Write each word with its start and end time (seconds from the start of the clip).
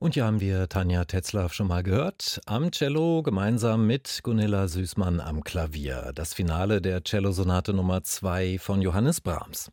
Und 0.00 0.14
hier 0.14 0.26
haben 0.26 0.40
wir 0.40 0.68
Tanja 0.68 1.04
Tetzlaff 1.06 1.52
schon 1.52 1.66
mal 1.66 1.82
gehört. 1.82 2.40
Am 2.46 2.70
Cello 2.70 3.24
gemeinsam 3.24 3.84
mit 3.84 4.20
Gunilla 4.22 4.68
Süßmann 4.68 5.18
am 5.18 5.42
Klavier. 5.42 6.12
Das 6.14 6.34
Finale 6.34 6.80
der 6.80 7.02
Cellosonate 7.02 7.72
Nummer 7.72 8.04
2 8.04 8.60
von 8.60 8.80
Johannes 8.80 9.20
Brahms. 9.20 9.72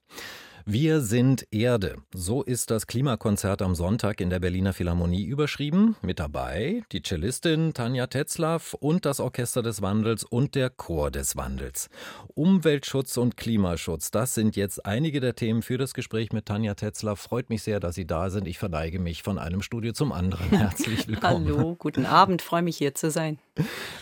Wir 0.67 1.01
sind 1.01 1.45
Erde. 1.51 1.97
So 2.11 2.41
ist 2.41 2.71
das 2.71 2.87
Klimakonzert 2.87 3.61
am 3.61 3.75
Sonntag 3.75 4.19
in 4.19 4.31
der 4.31 4.39
Berliner 4.39 4.73
Philharmonie 4.73 5.23
überschrieben. 5.23 5.95
Mit 6.01 6.17
dabei 6.17 6.81
die 6.91 7.03
Cellistin 7.03 7.75
Tanja 7.75 8.07
Tetzlaff 8.07 8.73
und 8.73 9.05
das 9.05 9.19
Orchester 9.19 9.61
des 9.61 9.83
Wandels 9.83 10.23
und 10.23 10.55
der 10.55 10.71
Chor 10.71 11.11
des 11.11 11.35
Wandels. 11.35 11.87
Umweltschutz 12.33 13.15
und 13.17 13.37
Klimaschutz, 13.37 14.09
das 14.09 14.33
sind 14.33 14.55
jetzt 14.55 14.87
einige 14.87 15.19
der 15.19 15.35
Themen 15.35 15.61
für 15.61 15.77
das 15.77 15.93
Gespräch 15.93 16.33
mit 16.33 16.47
Tanja 16.47 16.73
Tetzlaff. 16.73 17.19
Freut 17.19 17.51
mich 17.51 17.61
sehr, 17.61 17.79
dass 17.79 17.93
Sie 17.93 18.07
da 18.07 18.31
sind. 18.31 18.47
Ich 18.47 18.57
verneige 18.57 18.97
mich 18.97 19.21
von 19.21 19.37
einem 19.37 19.61
Studio 19.61 19.93
zum 19.93 20.11
anderen. 20.11 20.49
Herzlich 20.49 21.07
willkommen. 21.07 21.45
Hallo, 21.45 21.75
guten 21.77 22.07
Abend. 22.07 22.41
Freue 22.41 22.63
mich 22.63 22.77
hier 22.77 22.95
zu 22.95 23.11
sein. 23.11 23.37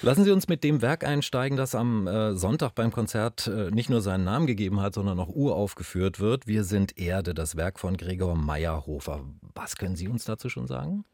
Lassen 0.01 0.23
Sie 0.23 0.31
uns 0.31 0.47
mit 0.47 0.63
dem 0.63 0.81
Werk 0.81 1.03
einsteigen, 1.03 1.57
das 1.57 1.75
am 1.75 2.07
äh, 2.07 2.35
Sonntag 2.35 2.73
beim 2.75 2.91
Konzert 2.91 3.47
äh, 3.47 3.69
nicht 3.71 3.89
nur 3.89 4.01
seinen 4.01 4.23
Namen 4.23 4.47
gegeben 4.47 4.81
hat, 4.81 4.95
sondern 4.95 5.19
auch 5.19 5.29
uraufgeführt 5.29 6.19
wird. 6.19 6.47
Wir 6.47 6.63
sind 6.63 6.97
Erde, 6.97 7.33
das 7.33 7.55
Werk 7.55 7.79
von 7.79 7.95
Gregor 7.95 8.35
Meyerhofer. 8.35 9.21
Was 9.53 9.75
können 9.75 9.95
Sie 9.95 10.07
uns 10.07 10.25
dazu 10.25 10.49
schon 10.49 10.67
sagen? 10.67 11.05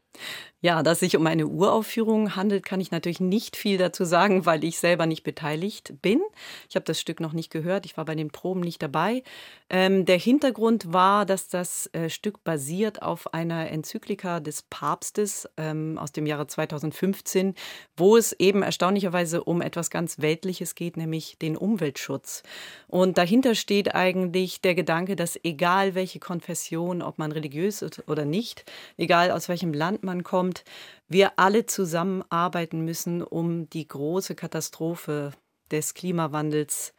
Ja, 0.62 0.82
dass 0.82 0.96
es 0.96 1.00
sich 1.00 1.16
um 1.16 1.26
eine 1.26 1.46
Uraufführung 1.46 2.36
handelt, 2.36 2.66
kann 2.66 2.82
ich 2.82 2.90
natürlich 2.90 3.20
nicht 3.20 3.56
viel 3.56 3.78
dazu 3.78 4.04
sagen, 4.04 4.44
weil 4.44 4.62
ich 4.62 4.78
selber 4.78 5.06
nicht 5.06 5.22
beteiligt 5.22 5.94
bin. 6.02 6.20
Ich 6.68 6.76
habe 6.76 6.84
das 6.84 7.00
Stück 7.00 7.18
noch 7.18 7.32
nicht 7.32 7.50
gehört, 7.50 7.86
ich 7.86 7.96
war 7.96 8.04
bei 8.04 8.14
den 8.14 8.30
Proben 8.30 8.60
nicht 8.60 8.82
dabei. 8.82 9.22
Ähm, 9.70 10.04
der 10.04 10.18
Hintergrund 10.18 10.92
war, 10.92 11.24
dass 11.24 11.48
das 11.48 11.88
äh, 11.94 12.10
Stück 12.10 12.44
basiert 12.44 13.00
auf 13.00 13.32
einer 13.32 13.70
Enzyklika 13.70 14.40
des 14.40 14.60
Papstes 14.60 15.48
ähm, 15.56 15.96
aus 15.96 16.12
dem 16.12 16.26
Jahre 16.26 16.46
2015, 16.46 17.54
wo 17.96 18.18
es 18.18 18.34
eben 18.34 18.62
erstaunlicherweise 18.62 19.42
um 19.42 19.62
etwas 19.62 19.88
ganz 19.88 20.18
Weltliches 20.18 20.74
geht, 20.74 20.98
nämlich 20.98 21.38
den 21.38 21.56
Umweltschutz. 21.56 22.42
Und 22.86 23.16
dahinter 23.16 23.54
steht 23.54 23.94
eigentlich 23.94 24.60
der 24.60 24.74
Gedanke, 24.74 25.16
dass 25.16 25.40
egal 25.42 25.94
welche 25.94 26.18
Konfession, 26.18 27.00
ob 27.00 27.16
man 27.16 27.32
religiös 27.32 27.80
ist 27.80 28.06
oder 28.08 28.26
nicht, 28.26 28.70
egal 28.98 29.30
aus 29.30 29.48
welchem 29.48 29.72
Land 29.72 29.99
man 30.02 30.24
kommt, 30.24 30.40
kommt, 30.40 30.64
wir 31.08 31.38
alle 31.38 31.66
zusammenarbeiten 31.66 32.84
müssen, 32.84 33.22
um 33.22 33.68
die 33.68 33.86
große 33.86 34.34
Katastrophe 34.34 35.32
des 35.70 35.94
Klimawandels 35.94 36.94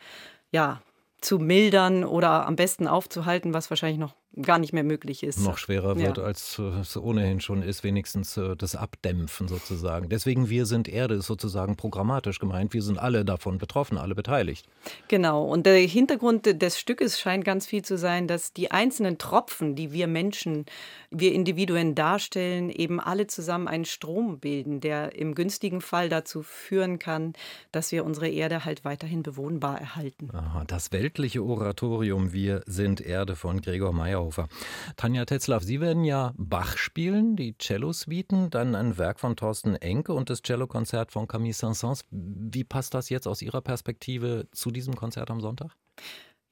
ja, 0.51 0.81
zu 1.21 1.39
mildern 1.39 2.03
oder 2.03 2.45
am 2.45 2.55
besten 2.55 2.87
aufzuhalten, 2.87 3.53
was 3.53 3.69
wahrscheinlich 3.69 3.99
noch 3.99 4.15
gar 4.41 4.59
nicht 4.59 4.71
mehr 4.71 4.83
möglich 4.83 5.23
ist. 5.23 5.39
Noch 5.39 5.57
schwerer 5.57 5.97
wird, 5.97 6.17
ja. 6.17 6.23
als 6.23 6.57
es 6.57 6.95
ohnehin 6.95 7.41
schon 7.41 7.63
ist, 7.63 7.83
wenigstens 7.83 8.37
äh, 8.37 8.55
das 8.55 8.75
Abdämpfen 8.75 9.47
sozusagen. 9.47 10.07
Deswegen 10.07 10.49
wir 10.49 10.65
sind 10.65 10.87
Erde 10.87 11.15
ist 11.15 11.27
sozusagen 11.27 11.75
programmatisch 11.75 12.39
gemeint. 12.39 12.73
Wir 12.73 12.81
sind 12.81 12.97
alle 12.97 13.25
davon 13.25 13.57
betroffen, 13.57 13.97
alle 13.97 14.15
beteiligt. 14.15 14.67
Genau. 15.09 15.43
Und 15.43 15.65
der 15.65 15.75
Hintergrund 15.79 16.61
des 16.61 16.79
Stückes 16.79 17.19
scheint 17.19 17.43
ganz 17.43 17.65
viel 17.65 17.83
zu 17.83 17.97
sein, 17.97 18.27
dass 18.27 18.53
die 18.53 18.71
einzelnen 18.71 19.17
Tropfen, 19.17 19.75
die 19.75 19.91
wir 19.91 20.07
Menschen, 20.07 20.65
wir 21.09 21.33
Individuen 21.33 21.93
darstellen, 21.93 22.69
eben 22.69 23.01
alle 23.01 23.27
zusammen 23.27 23.67
einen 23.67 23.85
Strom 23.85 24.39
bilden, 24.39 24.79
der 24.79 25.13
im 25.15 25.35
günstigen 25.35 25.81
Fall 25.81 26.07
dazu 26.07 26.41
führen 26.41 26.99
kann, 26.99 27.33
dass 27.73 27.91
wir 27.91 28.05
unsere 28.05 28.29
Erde 28.29 28.63
halt 28.63 28.85
weiterhin 28.85 29.23
bewohnbar 29.23 29.79
erhalten. 29.79 30.29
Aha, 30.33 30.63
das 30.65 30.93
weltliche 30.93 31.43
Oratorium 31.43 32.31
Wir 32.31 32.61
sind 32.65 33.01
Erde 33.01 33.35
von 33.35 33.59
Gregor 33.59 33.91
Meyer 33.91 34.20
Meyerhofer. 34.21 34.47
Tanja 34.95 35.25
Tetzlaff, 35.25 35.63
Sie 35.63 35.81
werden 35.81 36.03
ja 36.03 36.33
Bach 36.37 36.77
spielen, 36.77 37.35
die 37.35 37.57
Cello-Suiten, 37.57 38.49
dann 38.49 38.75
ein 38.75 38.97
Werk 38.97 39.19
von 39.19 39.35
Thorsten 39.35 39.75
Enke 39.75 40.13
und 40.13 40.29
das 40.29 40.41
Cellokonzert 40.41 41.11
von 41.11 41.27
Camille 41.27 41.53
Saint-Saëns. 41.53 42.05
Wie 42.11 42.63
passt 42.63 42.93
das 42.93 43.09
jetzt 43.09 43.27
aus 43.27 43.41
Ihrer 43.41 43.61
Perspektive 43.61 44.47
zu 44.51 44.71
diesem 44.71 44.95
Konzert 44.95 45.31
am 45.31 45.41
Sonntag? 45.41 45.75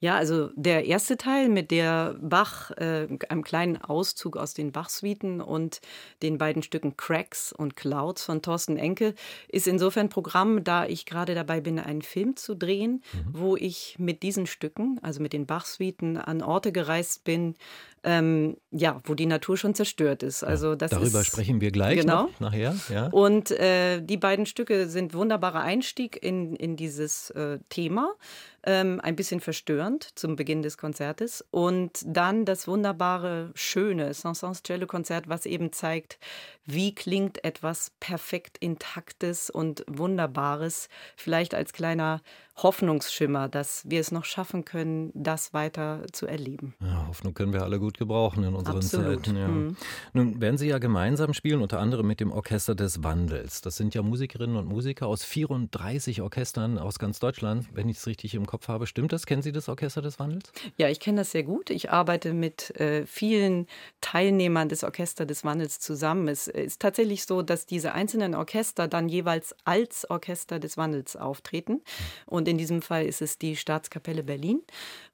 Ja, 0.02 0.16
also 0.16 0.48
der 0.54 0.86
erste 0.86 1.18
Teil 1.18 1.50
mit 1.50 1.70
der 1.70 2.16
Bach, 2.22 2.70
äh, 2.72 3.06
einem 3.28 3.44
kleinen 3.44 3.76
Auszug 3.76 4.38
aus 4.38 4.54
den 4.54 4.72
Bach-Suiten 4.72 5.42
und 5.42 5.82
den 6.22 6.38
beiden 6.38 6.62
Stücken 6.62 6.96
Cracks 6.96 7.52
und 7.52 7.76
Clouds 7.76 8.24
von 8.24 8.40
Thorsten 8.40 8.78
Enke, 8.78 9.14
ist 9.48 9.68
insofern 9.68 10.08
Programm, 10.08 10.64
da 10.64 10.86
ich 10.86 11.04
gerade 11.04 11.34
dabei 11.34 11.60
bin, 11.60 11.78
einen 11.78 12.00
Film 12.00 12.34
zu 12.36 12.54
drehen, 12.56 13.02
mhm. 13.12 13.26
wo 13.32 13.56
ich 13.56 13.96
mit 13.98 14.22
diesen 14.22 14.46
Stücken, 14.46 14.98
also 15.02 15.20
mit 15.20 15.34
den 15.34 15.44
Bach-Suiten, 15.44 16.16
an 16.16 16.40
Orte 16.42 16.72
gereist 16.72 17.24
bin, 17.24 17.54
ähm, 18.02 18.56
ja, 18.70 18.98
wo 19.04 19.14
die 19.14 19.26
Natur 19.26 19.56
schon 19.56 19.74
zerstört 19.74 20.22
ist. 20.22 20.42
Also 20.42 20.74
das 20.74 20.90
Darüber 20.90 21.20
ist, 21.20 21.26
sprechen 21.26 21.60
wir 21.60 21.70
gleich 21.70 22.00
genau. 22.00 22.24
noch, 22.24 22.40
nachher. 22.40 22.74
Ja. 22.88 23.08
Und 23.08 23.50
äh, 23.50 24.00
die 24.00 24.16
beiden 24.16 24.46
Stücke 24.46 24.88
sind 24.88 25.12
wunderbarer 25.12 25.60
Einstieg 25.60 26.22
in, 26.22 26.56
in 26.56 26.76
dieses 26.76 27.30
äh, 27.30 27.58
Thema. 27.68 28.14
Ähm, 28.62 29.00
ein 29.02 29.16
bisschen 29.16 29.40
verstörend 29.40 30.08
zum 30.18 30.36
Beginn 30.36 30.62
des 30.62 30.78
Konzertes. 30.78 31.44
Und 31.50 32.02
dann 32.04 32.44
das 32.44 32.68
wunderbare, 32.68 33.50
schöne 33.54 34.12
Saint-Saëns 34.12 34.62
Cello-Konzert, 34.62 35.28
was 35.28 35.46
eben 35.46 35.72
zeigt, 35.72 36.18
wie 36.66 36.94
klingt 36.94 37.42
etwas 37.42 37.92
perfekt 38.00 38.58
Intaktes 38.58 39.50
und 39.50 39.84
Wunderbares, 39.88 40.88
vielleicht 41.16 41.54
als 41.54 41.72
kleiner 41.72 42.20
Hoffnungsschimmer, 42.62 43.48
dass 43.48 43.82
wir 43.88 44.00
es 44.00 44.12
noch 44.12 44.24
schaffen 44.24 44.64
können, 44.64 45.10
das 45.14 45.54
weiter 45.54 46.04
zu 46.12 46.26
erleben. 46.26 46.74
Ja, 46.80 47.06
Hoffnung 47.08 47.34
können 47.34 47.52
wir 47.52 47.62
alle 47.62 47.78
gut 47.78 47.98
gebrauchen 47.98 48.44
in 48.44 48.54
unseren 48.54 48.76
Absolut. 48.76 49.24
Zeiten. 49.24 49.36
Ja. 49.36 49.48
Mhm. 49.48 49.76
Nun 50.12 50.40
werden 50.40 50.58
Sie 50.58 50.68
ja 50.68 50.78
gemeinsam 50.78 51.32
spielen, 51.32 51.62
unter 51.62 51.80
anderem 51.80 52.06
mit 52.06 52.20
dem 52.20 52.32
Orchester 52.32 52.74
des 52.74 53.02
Wandels. 53.02 53.60
Das 53.62 53.76
sind 53.76 53.94
ja 53.94 54.02
Musikerinnen 54.02 54.56
und 54.56 54.66
Musiker 54.66 55.06
aus 55.06 55.24
34 55.24 56.20
Orchestern 56.22 56.78
aus 56.78 56.98
ganz 56.98 57.18
Deutschland, 57.20 57.68
wenn 57.72 57.88
ich 57.88 57.98
es 57.98 58.06
richtig 58.06 58.34
im 58.34 58.46
Kopf 58.46 58.68
habe. 58.68 58.86
Stimmt 58.86 59.12
das? 59.12 59.26
Kennen 59.26 59.42
Sie 59.42 59.52
das 59.52 59.68
Orchester 59.68 60.02
des 60.02 60.18
Wandels? 60.18 60.52
Ja, 60.76 60.88
ich 60.88 61.00
kenne 61.00 61.18
das 61.18 61.30
sehr 61.30 61.44
gut. 61.44 61.70
Ich 61.70 61.90
arbeite 61.90 62.34
mit 62.34 62.78
äh, 62.78 63.06
vielen 63.06 63.66
Teilnehmern 64.00 64.68
des 64.68 64.84
Orchester 64.84 65.24
des 65.24 65.44
Wandels 65.44 65.80
zusammen. 65.80 66.28
Es 66.28 66.48
ist 66.48 66.80
tatsächlich 66.80 67.24
so, 67.24 67.42
dass 67.42 67.66
diese 67.66 67.92
einzelnen 67.92 68.34
Orchester 68.34 68.88
dann 68.88 69.08
jeweils 69.08 69.54
als 69.64 70.08
Orchester 70.10 70.58
des 70.58 70.76
Wandels 70.76 71.16
auftreten. 71.16 71.80
Und 72.26 72.49
in 72.50 72.58
diesem 72.58 72.82
Fall 72.82 73.06
ist 73.06 73.22
es 73.22 73.38
die 73.38 73.56
Staatskapelle 73.56 74.22
Berlin. 74.22 74.62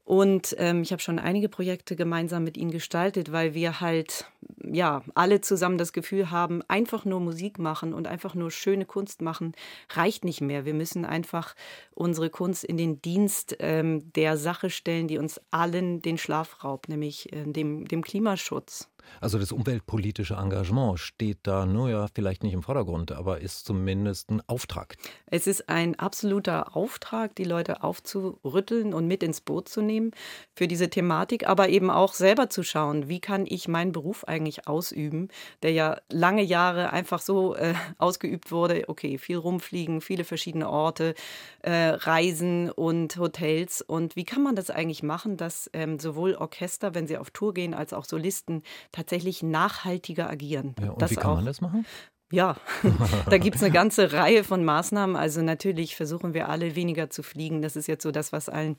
Und 0.07 0.55
ähm, 0.59 0.83
ich 0.83 0.93
habe 0.93 1.03
schon 1.03 1.19
einige 1.19 1.49
Projekte 1.49 1.97
gemeinsam 1.97 2.45
mit 2.45 2.57
ihnen 2.57 2.71
gestaltet, 2.71 3.33
weil 3.33 3.55
wir 3.55 3.81
halt 3.81 4.31
ja 4.63 5.03
alle 5.17 5.41
zusammen 5.41 5.79
das 5.79 5.93
Gefühl 5.93 6.31
haben, 6.31 6.63
einfach 6.69 7.05
nur 7.05 7.19
Musik 7.19 7.59
machen 7.59 7.93
und 7.93 8.07
einfach 8.07 8.37
nur 8.37 8.53
schöne 8.53 8.85
Kunst 8.85 9.21
machen 9.21 9.53
reicht 9.91 10.25
nicht 10.25 10.41
mehr. 10.41 10.65
Wir 10.65 10.75
müssen 10.75 11.05
einfach 11.05 11.57
unsere 11.93 12.31
Kunst 12.31 12.63
in 12.63 12.77
den 12.77 13.03
Dienst 13.03 13.57
ähm, 13.59 14.13
der 14.13 14.37
Sache 14.37 14.71
stellen, 14.71 15.09
die 15.09 15.19
uns 15.19 15.41
allen 15.51 16.03
den 16.03 16.19
Schlaf 16.19 16.63
raubt, 16.63 16.89
nämlich 16.89 17.33
äh, 17.33 17.43
dem, 17.45 17.89
dem 17.89 18.03
Klimaschutz. 18.03 18.89
Also 19.21 19.39
das 19.39 19.53
umweltpolitische 19.53 20.35
Engagement 20.35 20.99
steht 20.99 21.39
da 21.43 21.67
nur 21.67 21.91
ja 21.91 22.07
vielleicht 22.15 22.43
nicht 22.43 22.53
im 22.53 22.63
Vordergrund, 22.63 23.13
aber 23.13 23.41
ist 23.41 23.65
zumindest 23.65 24.31
ein 24.31 24.43
Auftrag. 24.47 24.97
Es 25.27 25.47
ist 25.47 25.69
ein 25.69 25.99
absoluter 25.99 26.77
Auftrag, 26.77 27.35
die 27.35 27.45
Leute 27.45 27.83
aufzurütteln 27.83 28.95
und 28.95 29.07
mit 29.07 29.23
ins 29.23 29.41
Boot 29.41 29.69
zu 29.69 29.81
nehmen 29.81 30.13
für 30.55 30.69
diese 30.69 30.91
Thematik, 30.91 31.49
aber 31.49 31.69
eben 31.69 31.91
auch 31.91 32.15
selber 32.15 32.51
zu 32.51 32.63
schauen, 32.63 33.09
wie 33.09 33.21
kann 33.21 33.47
ich 33.47 33.69
meinen 33.69 33.93
Beruf 33.93 34.25
eigentlich 34.25 34.67
ausüben, 34.69 35.29
der 35.63 35.73
ja 35.73 35.99
lange 36.11 36.43
Jahre 36.43 36.93
einfach 36.93 37.21
so 37.21 37.55
äh, 37.55 37.75
ausgeübt 37.99 38.51
wurde, 38.51 38.85
okay, 38.89 39.19
viel 39.19 39.37
rumfliegen, 39.37 40.01
viele 40.01 40.25
verschiedene 40.25 40.69
Orte, 40.69 41.15
äh, 41.63 41.89
Reisen 41.89 42.71
und 42.71 43.17
Hotels 43.17 43.83
und 43.83 44.17
wie 44.17 44.25
kann 44.25 44.43
man 44.43 44.57
das 44.57 44.71
eigentlich 44.71 45.03
machen, 45.03 45.37
dass 45.37 45.71
ähm, 45.73 45.99
sowohl 45.99 46.35
Orchester, 46.35 46.95
wenn 46.95 47.07
sie 47.07 47.19
auf 47.19 47.31
Tour 47.31 47.55
gehen, 47.55 47.75
als 47.75 47.93
auch 47.93 48.05
Solisten 48.05 48.63
tatsächlich 48.97 49.43
nachhaltiger 49.43 50.29
agieren. 50.29 50.75
Ja, 50.81 50.91
und 50.91 51.03
das 51.03 51.11
wie 51.11 51.17
kann 51.17 51.33
auch, 51.33 51.37
man 51.37 51.45
das 51.45 51.61
machen? 51.61 51.85
Ja, 52.33 52.57
da 53.31 53.39
gibt 53.39 53.55
es 53.55 53.63
eine 53.63 53.73
ganze 53.73 54.13
Reihe 54.13 54.43
von 54.43 54.65
Maßnahmen. 54.65 55.15
Also 55.15 55.43
natürlich 55.43 55.95
versuchen 55.95 56.35
wir 56.35 56.49
alle 56.49 56.75
weniger 56.75 57.09
zu 57.09 57.23
fliegen. 57.23 57.63
Das 57.63 57.77
ist 57.77 57.87
jetzt 57.87 58.03
so 58.03 58.11
das, 58.11 58.33
was 58.33 58.49
allen 58.49 58.77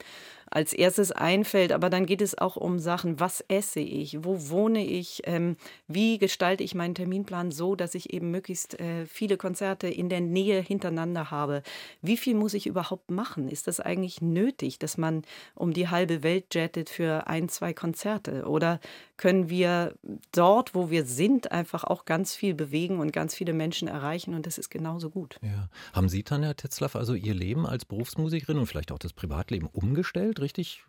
als 0.50 0.74
erstes 0.74 1.12
einfällt. 1.12 1.72
Aber 1.72 1.90
dann 1.90 2.06
geht 2.06 2.22
es 2.22 2.38
auch 2.38 2.58
um 2.58 2.80
Sachen, 2.80 3.20
was 3.20 3.42
esse 3.48 3.80
ich, 3.80 4.24
wo 4.24 4.50
wohne 4.50 4.86
ich, 4.86 5.22
ähm, 5.26 5.56
wie 5.88 6.18
gestalte 6.18 6.64
ich 6.64 6.76
meinen 6.76 6.96
Terminplan 6.96 7.52
so, 7.52 7.76
dass 7.76 7.96
ich 7.96 8.14
eben 8.14 8.32
möglichst 8.32 8.80
äh, 8.80 9.06
viele 9.06 9.38
Konzerte 9.38 9.88
in 9.88 10.10
der 10.10 10.22
Nähe 10.22 10.62
hintereinander 10.62 11.32
habe. 11.32 11.64
Wie 12.02 12.18
viel 12.18 12.36
muss 12.36 12.54
ich 12.54 12.68
überhaupt 12.68 13.12
machen? 13.12 13.48
Ist 13.48 13.68
das 13.68 13.80
eigentlich 13.80 14.22
nötig, 14.22 14.80
dass 14.80 14.98
man 14.98 15.24
um 15.56 15.74
die 15.74 15.90
halbe 15.90 16.24
Welt 16.24 16.54
jettet 16.54 16.90
für 16.90 17.28
ein, 17.28 17.48
zwei 17.48 17.74
Konzerte? 17.74 18.46
Oder 18.46 18.80
können 19.18 19.50
wir 19.50 19.96
dort, 20.32 20.76
wo 20.76 20.90
wir 20.90 21.06
sind, 21.06 21.52
einfach 21.52 21.84
auch 21.84 22.06
ganz 22.06 22.36
viel 22.36 22.54
bewegen 22.54 23.00
und 23.00 23.12
ganz 23.12 23.36
viele 23.38 23.54
Menschen 23.54 23.88
erreichen 23.88 24.34
und 24.34 24.46
das 24.46 24.58
ist 24.58 24.70
genauso 24.70 25.10
gut. 25.10 25.40
Ja. 25.42 25.70
Haben 25.94 26.10
Sie, 26.10 26.24
Tanja 26.24 26.54
Tetzlaff, 26.54 26.96
also 26.96 27.14
Ihr 27.14 27.34
Leben 27.34 27.66
als 27.66 27.86
Berufsmusikerin 27.86 28.58
und 28.58 28.66
vielleicht 28.66 28.92
auch 28.92 29.00
das 29.00 29.14
Privatleben 29.14 29.68
umgestellt, 29.68 30.42
richtig 30.42 30.84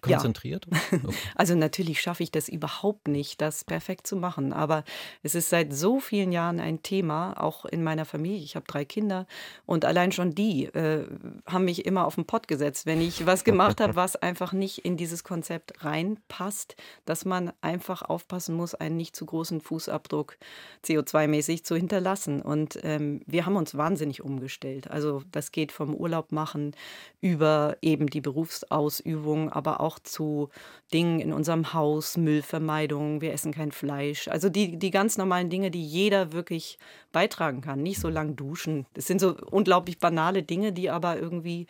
konzentriert? 0.00 0.66
Ja. 0.70 0.98
Okay. 1.04 1.16
Also 1.34 1.54
natürlich 1.54 2.00
schaffe 2.00 2.22
ich 2.22 2.32
das 2.32 2.48
überhaupt 2.48 3.06
nicht, 3.06 3.40
das 3.40 3.64
perfekt 3.64 4.06
zu 4.06 4.16
machen. 4.16 4.52
Aber 4.52 4.84
es 5.22 5.34
ist 5.34 5.50
seit 5.50 5.72
so 5.72 6.00
vielen 6.00 6.32
Jahren 6.32 6.60
ein 6.60 6.82
Thema, 6.82 7.40
auch 7.40 7.64
in 7.64 7.82
meiner 7.84 8.04
Familie. 8.04 8.42
Ich 8.42 8.56
habe 8.56 8.66
drei 8.66 8.84
Kinder 8.84 9.26
und 9.66 9.84
allein 9.84 10.12
schon 10.12 10.34
die 10.34 10.64
äh, 10.66 11.06
haben 11.46 11.64
mich 11.64 11.86
immer 11.86 12.06
auf 12.06 12.14
den 12.16 12.24
Pott 12.24 12.48
gesetzt, 12.48 12.86
wenn 12.86 13.00
ich 13.00 13.26
was 13.26 13.44
gemacht 13.44 13.80
habe, 13.80 13.94
was 13.96 14.16
einfach 14.16 14.52
nicht 14.52 14.78
in 14.78 14.96
dieses 14.96 15.24
Konzept 15.24 15.84
reinpasst, 15.84 16.76
dass 17.04 17.24
man 17.24 17.52
einfach 17.60 18.02
aufpassen 18.02 18.54
muss, 18.54 18.74
einen 18.74 18.96
nicht 18.96 19.14
zu 19.14 19.26
großen 19.26 19.60
Fußabdruck 19.60 20.38
CO2-mäßig 20.84 21.64
zu 21.64 21.76
hinterlassen. 21.76 22.42
Und 22.42 22.78
ähm, 22.82 23.20
wir 23.26 23.46
haben 23.46 23.56
uns 23.56 23.76
wahnsinnig 23.76 24.22
umgestellt. 24.22 24.90
Also 24.90 25.22
das 25.30 25.52
geht 25.52 25.72
vom 25.72 25.94
Urlaub 25.94 26.32
machen 26.32 26.74
über 27.20 27.76
eben 27.82 28.06
die 28.06 28.20
Berufsausübung, 28.20 29.50
aber 29.50 29.67
auch 29.76 29.98
zu 29.98 30.48
Dingen 30.92 31.20
in 31.20 31.32
unserem 31.32 31.72
Haus, 31.72 32.16
Müllvermeidung, 32.16 33.20
wir 33.20 33.32
essen 33.32 33.52
kein 33.52 33.72
Fleisch. 33.72 34.28
Also 34.28 34.48
die, 34.48 34.78
die 34.78 34.90
ganz 34.90 35.18
normalen 35.18 35.50
Dinge, 35.50 35.70
die 35.70 35.84
jeder 35.84 36.32
wirklich 36.32 36.78
beitragen 37.12 37.60
kann. 37.60 37.82
Nicht 37.82 38.00
so 38.00 38.08
lang 38.08 38.36
duschen. 38.36 38.86
Das 38.94 39.06
sind 39.06 39.20
so 39.20 39.36
unglaublich 39.50 39.98
banale 39.98 40.42
Dinge, 40.42 40.72
die 40.72 40.90
aber 40.90 41.18
irgendwie 41.18 41.66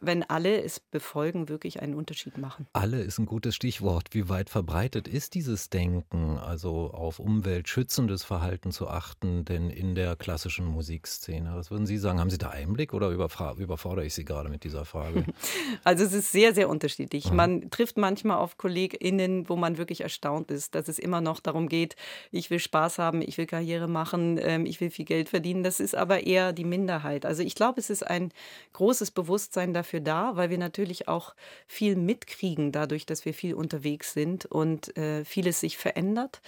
wenn 0.00 0.22
alle 0.22 0.62
es 0.62 0.80
befolgen, 0.80 1.48
wirklich 1.48 1.80
einen 1.80 1.94
Unterschied 1.94 2.38
machen. 2.38 2.66
Alle 2.72 3.00
ist 3.00 3.18
ein 3.18 3.26
gutes 3.26 3.54
Stichwort. 3.54 4.08
Wie 4.12 4.28
weit 4.28 4.50
verbreitet 4.50 5.08
ist 5.08 5.34
dieses 5.34 5.70
Denken, 5.70 6.38
also 6.38 6.90
auf 6.92 7.18
umweltschützendes 7.18 8.24
Verhalten 8.24 8.72
zu 8.72 8.88
achten, 8.88 9.44
denn 9.44 9.70
in 9.70 9.94
der 9.94 10.16
klassischen 10.16 10.66
Musikszene? 10.66 11.52
Was 11.54 11.70
würden 11.70 11.86
Sie 11.86 11.98
sagen? 11.98 12.18
Haben 12.18 12.30
Sie 12.30 12.38
da 12.38 12.50
Einblick 12.50 12.92
oder 12.92 13.10
überfordere 13.10 14.04
ich 14.04 14.14
Sie 14.14 14.24
gerade 14.24 14.48
mit 14.48 14.64
dieser 14.64 14.84
Frage? 14.84 15.24
Also 15.82 16.04
es 16.04 16.12
ist 16.12 16.32
sehr, 16.32 16.54
sehr 16.54 16.68
unterschiedlich. 16.68 17.30
Mhm. 17.30 17.36
Man 17.36 17.70
trifft 17.70 17.98
manchmal 17.98 18.38
auf 18.38 18.56
KollegInnen, 18.56 19.48
wo 19.48 19.56
man 19.56 19.76
wirklich 19.76 20.00
erstaunt 20.00 20.50
ist, 20.50 20.74
dass 20.74 20.88
es 20.88 20.98
immer 20.98 21.20
noch 21.20 21.40
darum 21.40 21.68
geht, 21.68 21.96
ich 22.30 22.50
will 22.50 22.58
Spaß 22.58 22.98
haben, 22.98 23.20
ich 23.20 23.36
will 23.38 23.46
Karriere 23.46 23.88
machen, 23.88 24.38
ähm, 24.40 24.66
ich 24.66 24.80
will 24.80 24.90
viel 24.90 25.04
Geld 25.04 25.28
verdienen. 25.28 25.62
Das 25.62 25.80
ist 25.80 25.94
aber 25.94 26.24
eher 26.24 26.52
die 26.52 26.64
Minderheit. 26.64 27.26
Also 27.26 27.42
ich 27.42 27.54
glaube, 27.54 27.80
es 27.80 27.90
ist 27.90 28.06
ein 28.06 28.32
großes 28.72 29.10
Bewusstsein 29.10 29.74
dafür, 29.74 29.83
dafür 29.84 30.00
da, 30.00 30.36
weil 30.36 30.50
wir 30.50 30.58
natürlich 30.58 31.08
auch 31.08 31.34
viel 31.66 31.94
mitkriegen, 31.94 32.72
dadurch, 32.72 33.04
dass 33.04 33.24
wir 33.24 33.34
viel 33.34 33.54
unterwegs 33.54 34.14
sind 34.14 34.46
und 34.46 34.96
äh, 34.96 35.24
vieles 35.24 35.60
sich 35.60 35.76
verändert. 35.76 36.40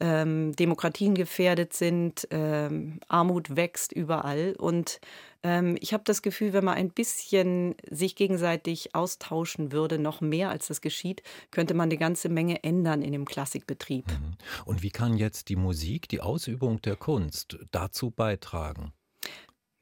Ähm, 0.00 0.56
Demokratien 0.56 1.14
gefährdet 1.14 1.74
sind, 1.74 2.26
ähm, 2.32 2.98
Armut 3.06 3.54
wächst 3.54 3.92
überall. 3.92 4.56
Und 4.58 5.00
ähm, 5.44 5.76
ich 5.80 5.92
habe 5.92 6.02
das 6.04 6.22
Gefühl, 6.22 6.52
wenn 6.52 6.64
man 6.64 6.74
ein 6.74 6.90
bisschen 6.90 7.76
sich 7.88 8.16
gegenseitig 8.16 8.96
austauschen 8.96 9.70
würde, 9.70 10.00
noch 10.00 10.20
mehr 10.20 10.50
als 10.50 10.66
das 10.66 10.80
geschieht, 10.80 11.22
könnte 11.52 11.74
man 11.74 11.88
eine 11.88 11.98
ganze 11.98 12.28
Menge 12.28 12.64
ändern 12.64 13.00
in 13.02 13.12
dem 13.12 13.26
Klassikbetrieb. 13.26 14.08
Mhm. 14.08 14.34
Und 14.64 14.82
wie 14.82 14.90
kann 14.90 15.16
jetzt 15.16 15.48
die 15.50 15.56
Musik, 15.56 16.08
die 16.08 16.20
Ausübung 16.20 16.80
der 16.80 16.96
Kunst 16.96 17.58
dazu 17.70 18.10
beitragen? 18.10 18.92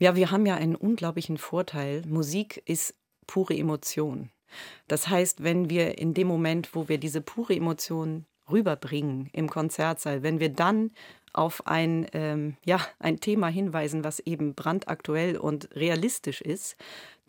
Ja, 0.03 0.17
wir 0.17 0.31
haben 0.31 0.47
ja 0.47 0.55
einen 0.55 0.77
unglaublichen 0.77 1.37
Vorteil. 1.37 2.03
Musik 2.07 2.63
ist 2.65 2.95
pure 3.27 3.55
Emotion. 3.55 4.31
Das 4.89 5.09
heißt, 5.09 5.45
wenn 5.45 5.69
wir 5.69 5.99
in 5.99 6.15
dem 6.15 6.27
Moment, 6.27 6.75
wo 6.75 6.89
wir 6.89 6.97
diese 6.97 7.21
pure 7.21 7.55
Emotion 7.55 8.25
rüberbringen 8.51 9.29
im 9.35 9.51
Konzertsaal, 9.51 10.23
wenn 10.23 10.41
wir 10.41 10.49
dann 10.49 10.93
auf 11.33 11.67
ein, 11.67 12.07
ähm, 12.13 12.57
ja, 12.65 12.81
ein 12.99 13.21
Thema 13.21 13.49
hinweisen, 13.49 14.05
was 14.05 14.21
eben 14.21 14.55
brandaktuell 14.55 15.37
und 15.37 15.69
realistisch 15.75 16.41
ist, 16.41 16.77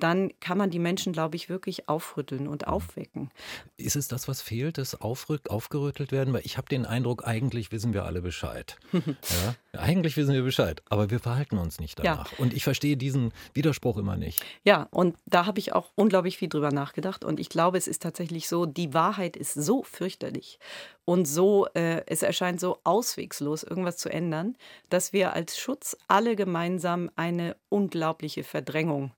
dann 0.02 0.32
kann 0.40 0.58
man 0.58 0.70
die 0.70 0.80
Menschen, 0.80 1.14
glaube 1.14 1.36
ich, 1.36 1.50
wirklich 1.50 1.88
aufrütteln 1.88 2.48
und 2.48 2.68
aufwecken. 2.68 3.30
Ist 3.78 3.96
es 3.96 4.08
das, 4.08 4.28
was 4.28 4.42
fehlt, 4.42 4.78
das 4.78 5.00
Aufrück, 5.00 5.50
aufgerüttelt 5.50 6.12
werden? 6.12 6.34
Weil 6.34 6.42
ich 6.44 6.58
habe 6.58 6.68
den 6.68 6.86
Eindruck, 6.86 7.26
eigentlich 7.26 7.72
wissen 7.72 7.94
wir 7.94 8.06
alle 8.06 8.22
Bescheid. 8.22 8.78
ja? 8.92 9.80
Eigentlich 9.80 10.18
wissen 10.18 10.34
wir 10.34 10.44
Bescheid, 10.44 10.82
aber 10.90 11.10
wir 11.12 11.20
verhalten 11.20 11.58
uns 11.58 11.80
nicht 11.80 12.00
danach. 12.00 12.32
Ja. 12.32 12.38
Und 12.40 12.54
ich 12.54 12.64
verstehe 12.64 12.98
diesen 12.98 13.32
Widerspruch 13.54 13.98
immer 13.98 14.18
nicht. 14.18 14.44
Ja, 14.64 14.88
und 14.92 15.16
da 15.26 15.46
habe 15.46 15.60
ich 15.60 15.74
auch 15.74 15.92
unglaublich 15.96 16.38
viel 16.38 16.50
drüber 16.50 16.72
nachgedacht. 16.72 17.24
Und 17.24 17.40
ich 17.40 17.50
glaube, 17.50 17.78
es 17.78 17.88
ist 17.88 18.02
tatsächlich 18.02 18.48
so, 18.48 18.66
die 18.66 18.94
Wahrheit 18.94 19.38
ist 19.38 19.54
so 19.54 19.84
fürchterlich 19.84 20.60
und 21.06 21.28
so, 21.28 21.68
äh, 21.74 22.04
es 22.08 22.22
erscheint 22.22 22.60
so 22.60 22.80
auswegslos, 22.84 23.64
irgendwas 23.64 23.91
zu 23.98 24.10
ändern, 24.10 24.56
dass 24.90 25.14
wir 25.14 25.34
als 25.34 25.58
Schutz 25.58 25.98
alle 26.08 26.36
gemeinsam 26.36 27.10
eine 27.16 27.56
unglaubliche 27.70 28.44
Verdrängung 28.44 29.12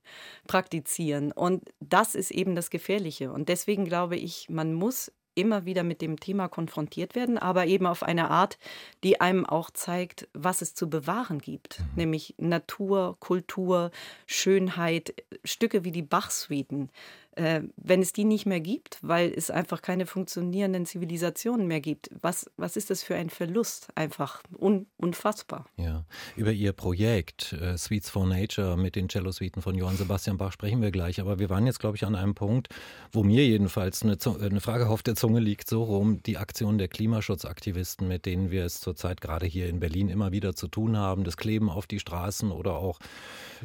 praktizieren. 0.46 1.32
Und 1.32 1.62
das 1.80 2.14
ist 2.14 2.30
eben 2.30 2.54
das 2.54 2.70
Gefährliche. 2.70 3.32
Und 3.32 3.48
deswegen 3.48 3.84
glaube 3.84 4.16
ich, 4.16 4.48
man 4.48 4.74
muss 4.74 5.12
immer 5.34 5.64
wieder 5.64 5.82
mit 5.82 6.00
dem 6.00 6.18
Thema 6.18 6.48
konfrontiert 6.48 7.14
werden, 7.14 7.38
aber 7.38 7.66
eben 7.66 7.86
auf 7.86 8.02
eine 8.02 8.30
Art, 8.30 8.58
die 9.02 9.20
einem 9.20 9.44
auch 9.44 9.70
zeigt, 9.70 10.28
was 10.32 10.62
es 10.62 10.74
zu 10.74 10.88
bewahren 10.88 11.38
gibt, 11.38 11.80
mhm. 11.80 11.86
nämlich 11.96 12.34
Natur, 12.38 13.16
Kultur, 13.20 13.90
Schönheit, 14.26 15.14
Stücke 15.44 15.84
wie 15.84 15.92
die 15.92 16.02
Bach-Suiten, 16.02 16.90
äh, 17.36 17.62
wenn 17.76 18.02
es 18.02 18.12
die 18.12 18.24
nicht 18.24 18.46
mehr 18.46 18.60
gibt, 18.60 18.98
weil 19.02 19.32
es 19.34 19.50
einfach 19.50 19.82
keine 19.82 20.06
funktionierenden 20.06 20.86
Zivilisationen 20.86 21.66
mehr 21.66 21.80
gibt, 21.80 22.10
was, 22.20 22.50
was 22.56 22.76
ist 22.76 22.90
das 22.90 23.02
für 23.02 23.14
ein 23.14 23.30
Verlust? 23.30 23.88
Einfach 23.94 24.42
un, 24.58 24.86
unfassbar. 24.96 25.66
Ja, 25.76 26.04
über 26.36 26.52
Ihr 26.52 26.72
Projekt 26.72 27.52
äh, 27.52 27.76
Suites 27.76 28.10
for 28.10 28.26
Nature 28.26 28.76
mit 28.76 28.96
den 28.96 29.08
Cello-Suiten 29.08 29.62
von 29.62 29.74
Johann 29.74 29.96
Sebastian 29.96 30.38
Bach 30.38 30.52
sprechen 30.52 30.82
wir 30.82 30.90
gleich. 30.90 31.20
Aber 31.20 31.38
wir 31.38 31.50
waren 31.50 31.66
jetzt, 31.66 31.80
glaube 31.80 31.96
ich, 31.96 32.04
an 32.04 32.14
einem 32.14 32.34
Punkt, 32.34 32.68
wo 33.12 33.22
mir 33.22 33.46
jedenfalls 33.46 34.02
eine, 34.02 34.16
eine 34.40 34.60
Frage 34.60 34.88
auf 34.88 35.02
der 35.02 35.14
Zunge 35.14 35.40
liegt, 35.40 35.68
so 35.68 35.82
rum 35.82 36.22
die 36.22 36.38
Aktion 36.38 36.78
der 36.78 36.88
Klimaschutzaktivisten, 36.88 38.06
mit 38.06 38.26
denen 38.26 38.50
wir 38.50 38.64
es 38.64 38.80
zurzeit 38.80 39.20
gerade 39.20 39.46
hier 39.46 39.68
in 39.68 39.80
Berlin 39.80 40.08
immer 40.08 40.32
wieder 40.32 40.54
zu 40.54 40.68
tun 40.68 40.96
haben, 40.96 41.24
das 41.24 41.36
Kleben 41.36 41.70
auf 41.70 41.86
die 41.86 41.98
Straßen 41.98 42.50
oder 42.50 42.76
auch 42.76 42.98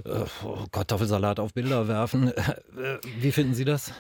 äh, 0.06 0.26
Kartoffelsalat 0.72 1.40
auf 1.40 1.54
Bilder 1.54 1.88
werfen. 1.88 2.32
Äh, 2.80 3.00
wie 3.20 3.32
finden 3.32 3.54
Sie 3.54 3.59
das? 3.66 3.94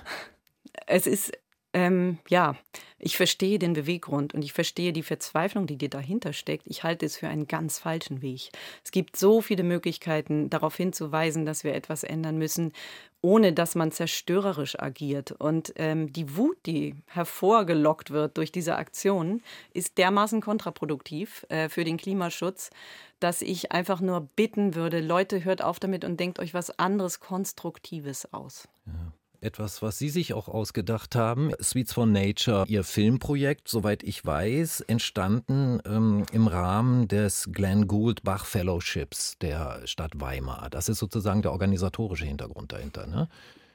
Es 0.85 1.07
ist 1.07 1.31
ähm, 1.73 2.17
ja, 2.27 2.55
ich 2.97 3.15
verstehe 3.15 3.59
den 3.59 3.73
Beweggrund 3.73 4.33
und 4.33 4.41
ich 4.41 4.53
verstehe 4.53 4.91
die 4.91 5.03
Verzweiflung, 5.03 5.67
die 5.67 5.77
dir 5.77 5.89
dahinter 5.89 6.33
steckt. 6.33 6.65
Ich 6.67 6.83
halte 6.83 7.05
es 7.05 7.17
für 7.17 7.27
einen 7.27 7.47
ganz 7.47 7.77
falschen 7.77 8.23
Weg. 8.23 8.49
Es 8.83 8.91
gibt 8.91 9.15
so 9.15 9.39
viele 9.41 9.61
Möglichkeiten, 9.63 10.49
darauf 10.49 10.75
hinzuweisen, 10.75 11.45
dass 11.45 11.63
wir 11.63 11.75
etwas 11.75 12.03
ändern 12.03 12.39
müssen, 12.39 12.73
ohne 13.21 13.53
dass 13.53 13.75
man 13.75 13.91
zerstörerisch 13.91 14.79
agiert. 14.79 15.31
Und 15.31 15.73
ähm, 15.75 16.11
die 16.11 16.35
Wut, 16.35 16.57
die 16.65 16.95
hervorgelockt 17.05 18.09
wird 18.09 18.37
durch 18.37 18.51
diese 18.51 18.75
Aktion, 18.75 19.43
ist 19.71 19.99
dermaßen 19.99 20.41
kontraproduktiv 20.41 21.45
äh, 21.49 21.69
für 21.69 21.83
den 21.83 21.97
Klimaschutz, 21.97 22.71
dass 23.19 23.43
ich 23.43 23.71
einfach 23.71 24.01
nur 24.01 24.21
bitten 24.35 24.73
würde, 24.73 25.01
Leute, 25.01 25.43
hört 25.43 25.61
auf 25.61 25.79
damit 25.79 26.03
und 26.03 26.19
denkt 26.19 26.39
euch 26.39 26.55
was 26.55 26.79
anderes 26.79 27.19
Konstruktives 27.19 28.33
aus. 28.33 28.67
Ja 28.87 29.08
etwas, 29.41 29.81
was 29.81 29.97
Sie 29.97 30.09
sich 30.09 30.33
auch 30.33 30.47
ausgedacht 30.47 31.15
haben. 31.15 31.51
Sweets 31.61 31.93
for 31.93 32.05
Nature, 32.05 32.65
Ihr 32.67 32.83
Filmprojekt, 32.83 33.67
soweit 33.67 34.03
ich 34.03 34.25
weiß, 34.25 34.81
entstanden 34.81 35.79
ähm, 35.85 36.25
im 36.31 36.47
Rahmen 36.47 37.07
des 37.07 37.49
Glenn 37.51 37.87
Gould 37.87 38.23
Bach 38.23 38.45
Fellowships 38.45 39.37
der 39.39 39.81
Stadt 39.85 40.19
Weimar. 40.19 40.69
Das 40.69 40.89
ist 40.89 40.99
sozusagen 40.99 41.41
der 41.41 41.51
organisatorische 41.51 42.25
Hintergrund 42.25 42.71
dahinter, 42.71 43.07
ne? 43.07 43.29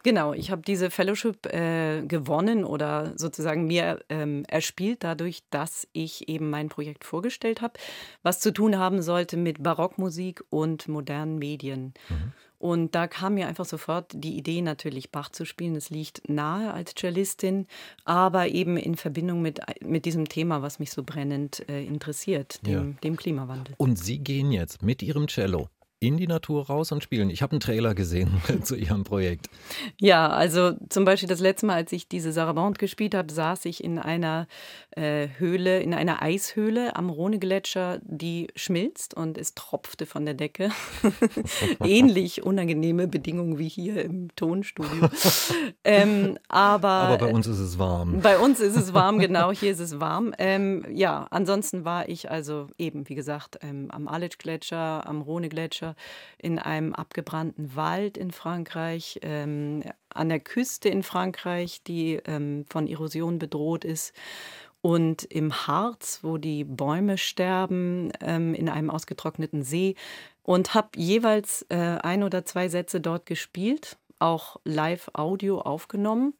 Genau, 0.05 0.35
ich 0.35 0.51
habe 0.51 0.61
diese 0.61 0.91
Fellowship 0.91 1.47
äh, 1.47 2.03
gewonnen 2.03 2.65
oder 2.65 3.15
sozusagen 3.17 3.67
mir 3.67 4.01
ähm, 4.11 4.45
erspielt 4.49 5.03
dadurch, 5.03 5.43
dass 5.49 5.89
ich 5.95 6.29
eben 6.29 6.51
mein 6.51 6.69
Projekt 6.69 7.05
vorgestellt 7.05 7.63
habe, 7.63 7.81
was 8.23 8.39
zu 8.39 8.53
tun 8.53 8.79
haben 8.79 9.01
sollte 9.01 9.39
mit 9.39 9.63
Barockmusik 9.63 10.45
und 10.51 10.89
modernen 10.89 11.39
Medien. 11.39 11.95
Mhm. 12.11 12.33
Und 12.59 12.95
da 12.95 13.07
kam 13.07 13.35
mir 13.35 13.49
einfach 13.49 13.65
sofort 13.65 14.13
die 14.15 14.37
Idee, 14.37 14.61
natürlich 14.61 15.11
Bach 15.11 15.31
zu 15.31 15.47
spielen. 15.47 15.75
Es 15.75 15.89
liegt 15.89 16.29
nahe 16.29 16.73
als 16.73 16.95
Cellistin, 16.95 17.67
aber 18.05 18.49
eben 18.49 18.77
in 18.77 18.97
Verbindung 18.97 19.41
mit, 19.41 19.61
mit 19.83 20.05
diesem 20.05 20.29
Thema, 20.29 20.61
was 20.61 20.79
mich 20.79 20.91
so 20.91 21.03
brennend 21.03 21.67
äh, 21.69 21.83
interessiert, 21.83 22.67
dem, 22.67 22.93
ja. 22.93 22.99
dem 23.03 23.17
Klimawandel. 23.17 23.75
Und 23.79 23.99
Sie 23.99 24.19
gehen 24.19 24.53
jetzt 24.53 24.83
mit 24.83 25.03
Ihrem 25.03 25.29
Cello 25.29 25.69
in 26.01 26.17
die 26.17 26.27
Natur 26.27 26.67
raus 26.67 26.93
und 26.93 27.03
spielen. 27.03 27.31
Ich 27.31 27.43
habe 27.43 27.53
einen 27.53 27.61
Trailer 27.61 27.95
gesehen 27.95 28.43
zu 28.63 28.77
Ihrem 28.77 29.05
Projekt. 29.05 29.49
Ja, 29.99 30.29
also 30.29 30.73
zum 30.89 31.05
Beispiel 31.05 31.29
das 31.29 31.41
letzte 31.41 31.67
Mal, 31.67 31.75
als 31.75 31.93
ich 31.93 32.09
diese 32.09 32.33
Sarabande 32.33 32.79
gespielt 32.79 33.15
habe, 33.15 33.33
saß 33.33 33.65
ich 33.65 33.83
in 33.83 33.99
einer 33.99 34.47
äh, 34.91 35.29
Höhle, 35.39 35.81
in 35.81 35.95
einer 35.95 36.23
Eishöhle 36.23 36.97
am 36.97 37.11
Rhone-Gletscher, 37.11 38.01
die 38.03 38.49
schmilzt 38.55 39.15
und 39.15 39.39
es 39.39 39.55
tropfte 39.55 40.07
von 40.07 40.25
der 40.25 40.35
Decke. 40.35 40.71
Ähnlich 41.85 42.43
unangenehme 42.43 43.09
Bedingungen 43.09 43.59
wie 43.59 43.69
hier 43.69 44.05
im 44.05 44.35
Tonstudio. 44.37 45.09
ähm, 45.85 46.39
aber, 46.49 46.89
aber 46.89 47.19
bei 47.19 47.33
uns 47.33 47.47
ist 47.47 47.59
es 47.59 47.79
warm. 47.79 48.21
Bei 48.21 48.39
uns 48.39 48.61
ist 48.61 48.77
es 48.77 48.93
warm, 48.93 49.19
genau, 49.19 49.53
hier 49.53 49.73
ist 49.73 49.81
es 49.81 50.01
warm. 50.01 50.35
Ähm, 50.39 50.85
ja, 50.91 51.27
ansonsten 51.31 51.85
war 51.85 52.09
ich 52.09 52.31
also 52.31 52.67
eben, 52.79 53.09
wie 53.09 53.15
gesagt, 53.15 53.59
ähm, 53.63 53.91
am 53.91 54.09
Aletsch-Gletscher, 54.09 55.07
am 55.09 55.23
Rhone-Gletscher 55.23 55.94
in 56.39 56.59
einem 56.59 56.95
abgebrannten 56.95 57.77
Wald 57.77 58.17
in 58.17 58.31
Frankreich, 58.31 59.21
ähm, 59.23 59.83
an 60.11 60.29
der 60.29 60.41
Küste 60.41 60.89
in 60.89 61.03
Frankreich, 61.03 61.83
die 61.83 62.21
ähm, 62.27 62.65
von 62.69 62.87
Erosion 62.87 63.39
bedroht 63.39 63.85
ist. 63.85 64.13
Und 64.81 65.25
im 65.25 65.67
Harz, 65.67 66.21
wo 66.23 66.37
die 66.37 66.65
Bäume 66.65 67.17
sterben, 67.17 68.13
ähm, 68.21 68.55
in 68.55 68.69
einem 68.69 68.91
ausgetrockneten 68.91 69.63
See. 69.63 69.95
Und 70.43 70.75
habe 70.75 70.89
jeweils 70.97 71.65
äh, 71.71 71.99
ein 72.03 72.23
oder 72.23 72.45
zwei 72.45 72.69
Sätze 72.69 73.01
dort 73.01 73.25
gespielt, 73.25 73.97
auch 74.19 74.61
Live-Audio 74.65 75.61
aufgenommen 75.61 76.35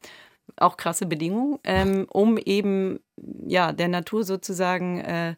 auch 0.57 0.77
krasse 0.77 1.05
Bedingungen, 1.05 1.59
ähm, 1.63 2.07
um 2.09 2.37
eben 2.37 2.99
ja 3.45 3.71
der 3.71 3.87
Natur 3.87 4.23
sozusagen 4.23 4.99
äh, 4.99 5.35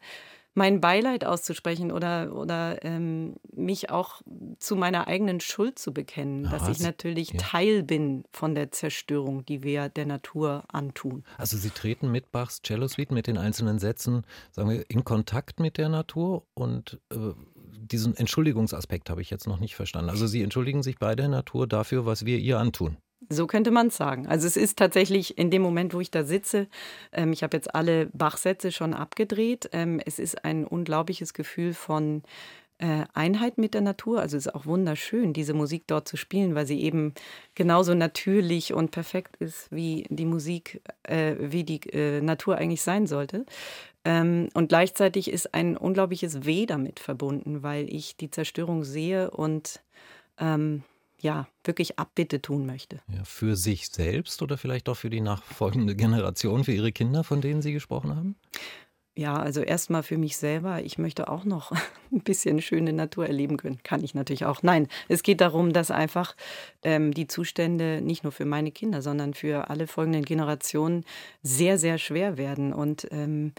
mein 0.57 0.81
Beileid 0.81 1.23
auszusprechen 1.23 1.91
oder, 1.91 2.35
oder 2.35 2.83
ähm, 2.83 3.35
mich 3.55 3.91
auch 3.91 4.21
zu 4.57 4.75
meiner 4.75 5.07
eigenen 5.07 5.39
Schuld 5.39 5.77
zu 5.77 5.93
bekennen, 5.93 6.45
ja, 6.45 6.49
dass 6.49 6.67
ich 6.67 6.79
natürlich 6.79 7.33
ja. 7.33 7.37
Teil 7.37 7.83
bin 7.83 8.23
von 8.31 8.55
der 8.55 8.71
Zerstörung, 8.71 9.45
die 9.45 9.61
wir 9.61 9.87
der 9.89 10.07
Natur 10.07 10.63
antun. 10.69 11.23
Also 11.37 11.57
Sie 11.57 11.69
treten 11.69 12.11
mit 12.11 12.31
Bachs 12.31 12.63
Cello 12.63 12.87
Suite, 12.87 13.11
mit 13.11 13.27
den 13.27 13.37
einzelnen 13.37 13.77
Sätzen, 13.77 14.23
sagen 14.51 14.71
wir, 14.71 14.89
in 14.89 15.03
Kontakt 15.03 15.59
mit 15.59 15.77
der 15.77 15.89
Natur 15.89 16.43
und 16.55 16.99
äh, 17.11 17.33
diesen 17.77 18.17
Entschuldigungsaspekt 18.17 19.11
habe 19.11 19.21
ich 19.21 19.29
jetzt 19.29 19.47
noch 19.47 19.59
nicht 19.59 19.75
verstanden. 19.75 20.09
Also 20.09 20.25
Sie 20.25 20.41
entschuldigen 20.41 20.81
sich 20.81 20.97
bei 20.97 21.15
der 21.15 21.27
Natur 21.27 21.67
dafür, 21.67 22.07
was 22.07 22.25
wir 22.25 22.39
ihr 22.39 22.57
antun. 22.57 22.97
So 23.29 23.45
könnte 23.45 23.71
man 23.71 23.87
es 23.87 23.97
sagen. 23.97 24.27
Also 24.27 24.47
es 24.47 24.55
ist 24.55 24.77
tatsächlich 24.77 25.37
in 25.37 25.51
dem 25.51 25.61
Moment, 25.61 25.93
wo 25.93 25.99
ich 25.99 26.11
da 26.11 26.23
sitze, 26.23 26.67
ähm, 27.11 27.33
ich 27.33 27.43
habe 27.43 27.57
jetzt 27.57 27.75
alle 27.75 28.07
Bachsätze 28.07 28.71
schon 28.71 28.93
abgedreht. 28.93 29.69
Ähm, 29.73 29.99
es 30.05 30.19
ist 30.19 30.45
ein 30.45 30.65
unglaubliches 30.65 31.33
Gefühl 31.33 31.73
von 31.73 32.23
äh, 32.79 33.05
Einheit 33.13 33.57
mit 33.57 33.73
der 33.73 33.81
Natur. 33.81 34.21
Also 34.21 34.37
es 34.37 34.45
ist 34.45 34.55
auch 34.55 34.65
wunderschön, 34.65 35.33
diese 35.33 35.53
Musik 35.53 35.83
dort 35.87 36.07
zu 36.07 36.15
spielen, 36.15 36.55
weil 36.55 36.67
sie 36.67 36.81
eben 36.81 37.13
genauso 37.55 37.93
natürlich 37.95 38.73
und 38.73 38.91
perfekt 38.91 39.35
ist, 39.37 39.71
wie 39.71 40.05
die 40.09 40.25
Musik, 40.25 40.81
äh, 41.03 41.35
wie 41.39 41.63
die 41.63 41.81
äh, 41.91 42.21
Natur 42.21 42.57
eigentlich 42.57 42.81
sein 42.81 43.07
sollte. 43.07 43.45
Ähm, 44.05 44.49
und 44.53 44.69
gleichzeitig 44.69 45.29
ist 45.31 45.53
ein 45.53 45.75
unglaubliches 45.75 46.45
Weh 46.45 46.65
damit 46.65 46.99
verbunden, 46.99 47.63
weil 47.63 47.93
ich 47.93 48.15
die 48.15 48.31
Zerstörung 48.31 48.83
sehe 48.83 49.31
und 49.31 49.81
ähm, 50.39 50.83
ja, 51.19 51.47
wirklich 51.63 51.99
Abbitte 51.99 52.41
tun 52.41 52.65
möchte. 52.65 52.99
Ja, 53.13 53.23
für 53.23 53.55
sich 53.55 53.89
selbst 53.89 54.41
oder 54.41 54.57
vielleicht 54.57 54.87
auch 54.89 54.97
für 54.97 55.09
die 55.09 55.21
nachfolgende 55.21 55.95
Generation, 55.95 56.63
für 56.63 56.73
Ihre 56.73 56.91
Kinder, 56.91 57.23
von 57.23 57.41
denen 57.41 57.61
Sie 57.61 57.73
gesprochen 57.73 58.15
haben? 58.15 58.35
Ja, 59.17 59.35
also 59.35 59.61
erstmal 59.61 60.03
für 60.03 60.19
mich 60.19 60.37
selber. 60.37 60.83
Ich 60.83 60.99
möchte 60.99 61.27
auch 61.27 61.43
noch 61.43 61.71
ein 62.11 62.21
bisschen 62.21 62.61
schöne 62.61 62.93
Natur 62.93 63.25
erleben 63.25 63.57
können. 63.57 63.81
Kann 63.81 64.03
ich 64.03 64.13
natürlich 64.13 64.45
auch. 64.45 64.61
Nein, 64.61 64.87
es 65.07 65.23
geht 65.23 65.41
darum, 65.41 65.73
dass 65.73 65.89
einfach 65.89 66.35
ähm, 66.83 67.11
die 67.13 67.25
Zustände 67.25 67.99
nicht 68.03 68.23
nur 68.23 68.31
für 68.31 68.45
meine 68.45 68.71
Kinder, 68.71 69.01
sondern 69.01 69.33
für 69.33 69.71
alle 69.71 69.87
folgenden 69.87 70.23
Generationen 70.23 71.03
sehr, 71.41 71.79
sehr 71.79 71.97
schwer 71.97 72.37
werden. 72.37 72.73
Und 72.73 73.07
ähm, 73.09 73.53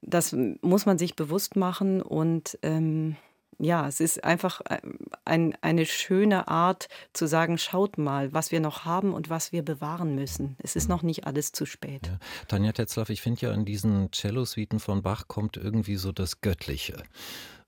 das 0.00 0.34
muss 0.62 0.86
man 0.86 0.96
sich 0.96 1.16
bewusst 1.16 1.56
machen 1.56 2.00
und 2.02 2.56
ähm, 2.62 3.16
ja, 3.60 3.86
es 3.86 4.00
ist 4.00 4.24
einfach 4.24 4.60
äh, 4.68 4.80
ein, 5.24 5.54
eine 5.60 5.84
schöne 5.86 6.48
Art 6.48 6.88
zu 7.12 7.26
sagen, 7.26 7.58
schaut 7.58 7.98
mal, 7.98 8.32
was 8.32 8.50
wir 8.50 8.60
noch 8.60 8.84
haben 8.84 9.12
und 9.12 9.28
was 9.28 9.52
wir 9.52 9.62
bewahren 9.62 10.14
müssen. 10.14 10.56
Es 10.58 10.76
ist 10.76 10.88
noch 10.88 11.02
nicht 11.02 11.26
alles 11.26 11.52
zu 11.52 11.66
spät. 11.66 12.06
Ja. 12.06 12.18
Tanja 12.48 12.72
Tetzlaff, 12.72 13.10
ich 13.10 13.20
finde 13.20 13.42
ja 13.42 13.52
in 13.52 13.64
diesen 13.64 14.10
Cello-Suiten 14.12 14.80
von 14.80 15.02
Bach 15.02 15.28
kommt 15.28 15.56
irgendwie 15.56 15.96
so 15.96 16.10
das 16.10 16.40
Göttliche 16.40 17.02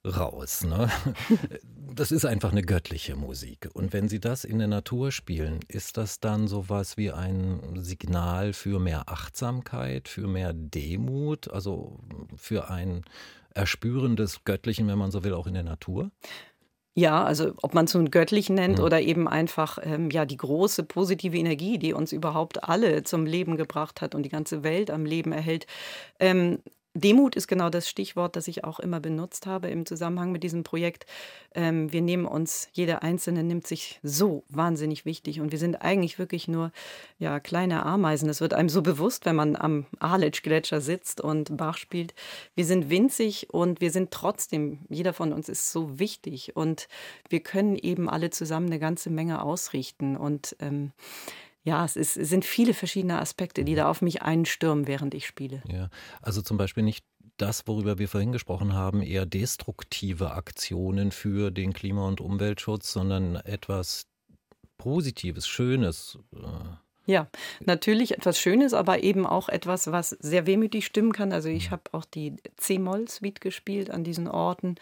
raus. 0.05 0.65
Ne? 0.65 0.91
Das 1.95 2.11
ist 2.11 2.25
einfach 2.25 2.53
eine 2.53 2.63
göttliche 2.63 3.17
Musik. 3.17 3.69
Und 3.75 3.93
wenn 3.93 4.09
Sie 4.09 4.19
das 4.19 4.45
in 4.45 4.59
der 4.59 4.67
Natur 4.67 5.13
spielen, 5.13 5.61
ist 5.69 5.99
das 5.99 6.21
dann 6.21 6.49
sowas 6.49 6.97
wie 6.97 7.13
ein 7.13 7.61
Signal 7.83 8.55
für 8.55 8.81
mehr 8.81 9.11
Achtsamkeit, 9.11 10.09
für 10.09 10.27
mehr 10.27 10.55
Demut, 10.55 11.51
also 11.51 12.01
für 12.35 12.71
ein 12.71 13.05
Erspüren 13.54 14.16
des 14.16 14.44
Göttlichen, 14.44 14.88
wenn 14.88 14.99
man 14.99 15.11
so 15.11 15.25
will, 15.25 15.35
auch 15.35 15.47
in 15.47 15.54
der 15.54 15.62
Natur? 15.62 16.11
Ja, 16.94 17.25
also 17.25 17.54
ob 17.62 17.73
man 17.73 17.87
es 17.87 17.94
nun 17.94 18.11
göttlich 18.11 18.50
nennt 18.50 18.78
mhm. 18.78 18.85
oder 18.85 19.00
eben 19.00 19.26
einfach 19.26 19.78
ähm, 19.82 20.11
ja 20.11 20.26
die 20.26 20.37
große 20.37 20.82
positive 20.82 21.37
Energie, 21.37 21.78
die 21.78 21.94
uns 21.94 22.12
überhaupt 22.12 22.64
alle 22.64 23.02
zum 23.02 23.25
Leben 23.25 23.56
gebracht 23.56 24.02
hat 24.02 24.14
und 24.14 24.25
die 24.25 24.28
ganze 24.28 24.62
Welt 24.62 24.90
am 24.90 25.06
Leben 25.06 25.32
erhält. 25.32 25.66
Ähm, 26.21 26.59
Demut 26.95 27.37
ist 27.37 27.49
genau 27.49 27.71
das 27.71 27.89
Stichwort, 27.89 28.37
das 28.37 28.49
ich 28.49 28.65
auch 28.65 28.79
immer 28.79 29.01
benutzt 29.01 29.47
habe 29.47 29.71
im 29.71 29.87
Zusammenhang 29.87 30.31
mit 30.31 30.43
diesem 30.43 30.63
Projekt. 30.63 31.07
Ähm, 31.55 31.91
wir 31.91 32.03
nehmen 32.03 32.27
uns, 32.27 32.69
jeder 32.73 33.03
Einzelne 33.03 33.43
nimmt 33.43 33.67
sich 33.67 33.99
so 34.03 34.45
wahnsinnig 34.51 35.07
wichtig 35.07 35.41
und 35.41 35.53
wir 35.53 35.59
sind 35.59 35.77
eigentlich 35.77 36.19
wirklich 36.19 36.49
nur 36.49 36.71
ja, 37.19 37.41
kleine 37.41 37.87
Ameisen. 37.87 38.29
Das 38.29 38.43
wird 38.43 38.53
einem 38.53 38.69
so 38.69 38.83
bewusst, 38.83 39.25
wenn 39.25 39.37
man 39.37 39.57
am 39.57 39.87
Aletsch-Gletscher 40.01 40.83
sitzt 40.83 41.23
und 41.23 41.57
Bach 41.57 41.79
spielt. 41.79 42.15
Wir 42.55 42.67
sind 42.67 42.91
winzig 42.91 43.49
und 43.51 43.81
wir 43.81 43.91
sind 43.91 44.11
trotzdem, 44.11 44.81
jeder 44.91 45.15
von 45.15 45.33
uns 45.33 45.49
ist 45.49 45.73
so 45.73 45.99
wichtig 45.99 46.57
und 46.57 46.89
wir 47.31 47.41
können 47.41 47.77
eben 47.77 48.11
alle 48.11 48.29
zusammen 48.29 48.67
eine 48.67 48.79
ganze 48.79 49.09
Menge 49.09 49.43
ausrichten 49.43 50.15
und 50.19 50.57
ähm, 50.61 50.93
ja, 51.64 51.85
es, 51.85 51.97
ist, 51.97 52.16
es 52.16 52.28
sind 52.28 52.45
viele 52.45 52.75
verschiedene 52.75 53.21
Aspekte, 53.21 53.64
die 53.64 53.75
da 53.75 53.88
auf 53.88 54.02
mich 54.02 54.23
einstürmen, 54.23 54.87
während 54.87 55.14
ich 55.14 55.26
spiele. 55.26 55.62
Ja, 55.69 55.88
also 56.21 56.42
zum 56.42 56.57
Beispiel 56.57 56.83
nicht 56.83 57.04
das, 57.37 57.66
worüber 57.66 57.99
wir 57.99 58.09
vorhin 58.09 58.33
gesprochen 58.33 58.73
haben, 58.73 59.02
eher 59.02 59.26
destruktive 59.26 60.33
Aktionen 60.33 61.12
für 61.12 61.50
den 61.50 61.73
Klima- 61.73 62.07
und 62.07 62.21
Umweltschutz, 62.21 62.92
sondern 62.92 63.37
etwas 63.37 64.07
Positives, 64.76 65.47
Schönes. 65.47 66.19
Äh, 66.35 66.47
ja, 67.07 67.28
natürlich 67.61 68.12
etwas 68.12 68.38
Schönes, 68.38 68.75
aber 68.75 69.02
eben 69.02 69.26
auch 69.26 69.49
etwas, 69.49 69.90
was 69.90 70.11
sehr 70.11 70.47
wehmütig 70.47 70.87
stimmen 70.87 71.12
kann. 71.12 71.33
Also 71.33 71.49
ich 71.49 71.69
mhm. 71.69 71.73
habe 71.73 71.83
auch 71.92 72.04
die 72.04 72.37
C-Moll-Suite 72.57 73.40
gespielt 73.40 73.90
an 73.90 74.04
diesen 74.04 74.28
Orten. 74.28 74.76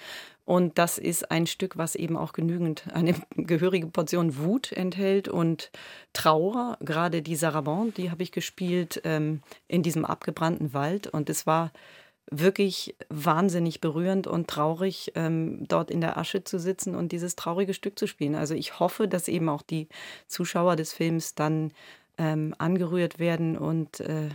Und 0.51 0.79
das 0.79 0.99
ist 0.99 1.31
ein 1.31 1.47
Stück, 1.47 1.79
was 1.79 1.95
eben 1.95 2.17
auch 2.17 2.33
genügend 2.33 2.83
eine 2.93 3.15
gehörige 3.37 3.87
Portion 3.87 4.37
Wut 4.37 4.73
enthält 4.73 5.29
und 5.29 5.71
Trauer. 6.13 6.77
Gerade 6.81 7.23
die 7.23 7.37
Sarabande, 7.37 7.93
die 7.93 8.11
habe 8.11 8.25
ich 8.25 8.33
gespielt 8.33 9.01
ähm, 9.05 9.43
in 9.69 9.85
diesem 9.85 10.05
abgebrannten 10.05 10.75
Wald. 10.75 11.07
Und 11.07 11.31
es 11.31 11.47
war 11.47 11.71
wirklich 12.33 12.97
wahnsinnig 13.09 13.81
berührend 13.81 14.27
und 14.27 14.49
traurig, 14.49 15.13
ähm, 15.15 15.69
dort 15.69 15.89
in 15.89 16.01
der 16.01 16.19
Asche 16.19 16.43
zu 16.43 16.59
sitzen 16.59 16.97
und 16.97 17.13
dieses 17.13 17.37
traurige 17.37 17.73
Stück 17.73 17.97
zu 17.97 18.09
spielen. 18.09 18.35
Also 18.35 18.55
ich 18.55 18.81
hoffe, 18.81 19.07
dass 19.07 19.29
eben 19.29 19.49
auch 19.49 19.63
die 19.63 19.87
Zuschauer 20.27 20.75
des 20.75 20.93
Films 20.93 21.37
dann 21.37 21.71
ähm, 22.19 22.57
angerührt 22.59 23.21
werden 23.21 23.57
und 23.57 24.01
äh, 24.01 24.31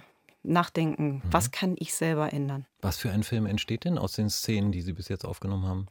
nachdenken, 0.47 1.15
mhm. 1.15 1.21
was 1.31 1.51
kann 1.51 1.75
ich 1.77 1.93
selber 1.93 2.33
ändern. 2.33 2.65
Was 2.81 2.97
für 2.97 3.11
ein 3.11 3.23
Film 3.23 3.45
entsteht 3.45 3.85
denn 3.85 3.97
aus 3.97 4.13
den 4.13 4.29
Szenen, 4.29 4.71
die 4.71 4.81
Sie 4.81 4.93
bis 4.93 5.09
jetzt 5.09 5.25
aufgenommen 5.25 5.65
haben? 5.65 5.87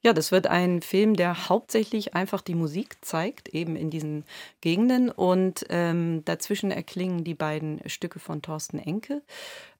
Ja, 0.00 0.12
das 0.12 0.30
wird 0.30 0.46
ein 0.46 0.80
Film, 0.80 1.16
der 1.16 1.48
hauptsächlich 1.48 2.14
einfach 2.14 2.40
die 2.40 2.54
Musik 2.54 2.98
zeigt, 3.00 3.48
eben 3.48 3.74
in 3.74 3.90
diesen 3.90 4.24
Gegenden. 4.60 5.10
Und 5.10 5.66
ähm, 5.70 6.24
dazwischen 6.24 6.70
erklingen 6.70 7.24
die 7.24 7.34
beiden 7.34 7.80
Stücke 7.86 8.20
von 8.20 8.40
Thorsten 8.40 8.78
Enke, 8.78 9.22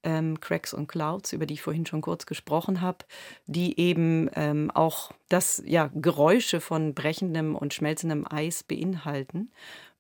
ähm, 0.03 0.41
Cracks 0.41 0.75
und 0.75 0.89
Clouds, 0.89 1.33
über 1.33 1.47
die 1.47 1.55
ich 1.55 1.63
vorhin 1.63 1.87
schon 1.87 2.01
kurz 2.01 2.27
gesprochen 2.27 2.81
habe, 2.81 3.05
die 3.47 3.79
eben 3.79 4.29
ähm, 4.35 4.73
auch 4.73 5.13
das 5.29 5.63
ja, 5.65 5.89
Geräusche 5.95 6.61
von 6.61 6.95
brechendem 6.95 7.55
und 7.55 7.73
schmelzendem 7.73 8.27
Eis 8.29 8.65
beinhalten 8.65 9.53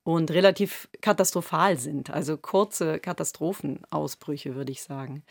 und 0.08 0.30
relativ 0.30 0.88
katastrophal 1.02 1.76
sind, 1.76 2.08
also 2.08 2.38
kurze 2.38 2.98
Katastrophenausbrüche, 2.98 4.54
würde 4.54 4.72
ich 4.72 4.82
sagen. 4.82 5.22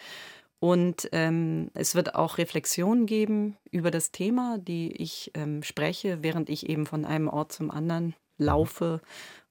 Und 0.59 1.09
ähm, 1.13 1.71
es 1.73 1.95
wird 1.95 2.13
auch 2.13 2.37
Reflexionen 2.37 3.07
geben 3.07 3.57
über 3.71 3.89
das 3.89 4.11
Thema, 4.11 4.59
die 4.59 4.91
ich 4.91 5.31
ähm, 5.33 5.63
spreche, 5.63 6.21
während 6.21 6.47
ich 6.51 6.69
eben 6.69 6.85
von 6.85 7.05
einem 7.05 7.27
Ort 7.27 7.53
zum 7.53 7.71
anderen 7.71 8.13
laufe 8.37 9.01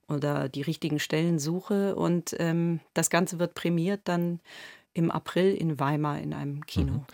oder 0.07 0.47
die 0.47 0.61
richtigen 0.61 0.97
Stellen 0.97 1.39
suche. 1.39 1.97
Und 1.97 2.33
ähm, 2.39 2.79
das 2.93 3.09
Ganze 3.09 3.37
wird 3.37 3.53
prämiert 3.53 4.03
dann 4.05 4.39
im 4.93 5.11
April 5.11 5.53
in 5.53 5.79
Weimar 5.79 6.19
in 6.19 6.33
einem 6.33 6.65
Kino. 6.65 6.93
Mhm. 6.93 7.05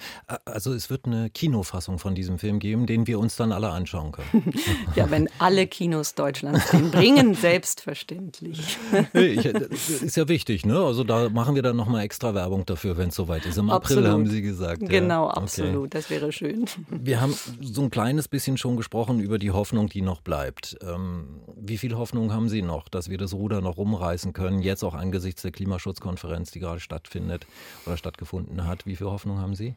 Also 0.45 0.73
es 0.73 0.89
wird 0.89 1.05
eine 1.05 1.29
Kinofassung 1.29 1.99
von 1.99 2.15
diesem 2.15 2.39
Film 2.39 2.59
geben, 2.59 2.85
den 2.85 3.07
wir 3.07 3.19
uns 3.19 3.35
dann 3.35 3.51
alle 3.51 3.69
anschauen 3.69 4.13
können. 4.13 4.53
ja, 4.95 5.11
wenn 5.11 5.29
alle 5.39 5.67
Kinos 5.67 6.15
Deutschlands 6.15 6.71
den 6.71 6.91
bringen, 6.91 7.33
selbstverständlich. 7.35 8.77
ich, 9.13 9.45
ist 9.45 10.15
ja 10.15 10.27
wichtig, 10.29 10.65
ne? 10.65 10.79
Also 10.79 11.03
da 11.03 11.29
machen 11.29 11.55
wir 11.55 11.61
dann 11.61 11.75
nochmal 11.75 12.03
extra 12.03 12.33
Werbung 12.33 12.65
dafür, 12.65 12.97
wenn 12.97 13.09
es 13.09 13.15
soweit 13.15 13.45
ist. 13.45 13.57
Im 13.57 13.69
April 13.69 14.07
haben 14.07 14.27
Sie 14.27 14.41
gesagt. 14.41 14.87
Genau, 14.87 15.27
ja. 15.27 15.33
absolut. 15.33 15.75
Okay. 15.75 15.89
Das 15.89 16.09
wäre 16.09 16.31
schön. 16.31 16.65
Wir 16.89 17.19
haben 17.19 17.35
so 17.61 17.81
ein 17.81 17.89
kleines 17.89 18.27
bisschen 18.29 18.57
schon 18.57 18.77
gesprochen 18.77 19.19
über 19.19 19.37
die 19.39 19.51
Hoffnung, 19.51 19.87
die 19.87 20.01
noch 20.01 20.21
bleibt. 20.21 20.77
Ähm, 20.81 21.41
wie 21.57 21.77
viel 21.77 21.97
Hoffnung 21.97 22.31
haben 22.31 22.47
Sie 22.47 22.61
noch, 22.61 22.87
dass 22.87 23.09
wir 23.09 23.17
das 23.17 23.33
Ruder 23.33 23.59
noch 23.59 23.77
rumreißen 23.77 24.31
können, 24.31 24.59
jetzt 24.59 24.83
auch 24.83 24.93
angesichts 24.93 25.41
der 25.41 25.51
Klimaschutzkonferenz, 25.51 26.51
die 26.51 26.59
gerade 26.59 26.79
stattfindet? 26.79 27.45
Oder 27.85 27.97
stattgefunden 27.97 28.65
hat. 28.65 28.85
Wie 28.85 28.95
viel 28.95 29.07
Hoffnung 29.07 29.39
haben 29.39 29.55
Sie? 29.55 29.75